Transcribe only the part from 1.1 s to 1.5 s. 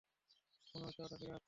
ফিরে আসছে!